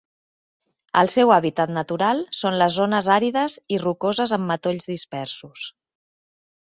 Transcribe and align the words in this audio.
El 1.01 1.09
seu 1.15 1.33
hàbitat 1.35 1.73
natural 1.75 2.23
són 2.39 2.57
les 2.61 2.73
zones 2.79 3.09
àrides 3.17 3.59
i 3.77 3.79
rocoses 3.87 4.35
amb 4.39 4.53
matolls 4.53 4.93
dispersos. 4.97 5.69